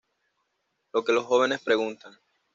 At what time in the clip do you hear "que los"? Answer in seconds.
1.05-1.25